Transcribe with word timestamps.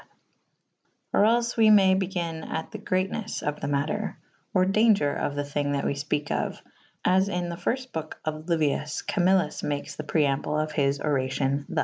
Or 1.13 1.25
els 1.25 1.55
we 1.55 1.69
may 1.69 1.93
begyn 1.93 2.43
at 2.43 2.71
the 2.71 2.79
gretenw'' 2.79 3.25
of 3.47 3.61
the 3.61 3.67
mater 3.67 4.17
/ 4.35 4.51
or 4.55 4.65
dau^zger 4.65 5.15
of. 5.15 5.35
the 5.35 5.43
thyng 5.43 5.73
that 5.73 5.85
we 5.85 5.93
fpeke 5.93 6.31
of 6.31 6.59
/ 6.83 7.05
as 7.05 7.29
in 7.29 7.49
the 7.49 7.55
fyfte 7.55 7.91
boke 7.91 8.19
of 8.25 8.47
Liui«.f 8.47 9.05
Camillz^j' 9.05 9.61
maketh 9.61 9.97
the 9.97 10.03
preamble 10.03 10.57
of 10.57 10.71
his 10.71 10.97
oracio 10.97 11.67
'/ 11.67 11.67
th«j 11.67 11.79